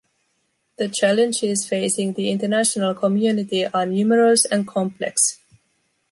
[0.77, 5.37] The challenges facing the international community are numerous and complex.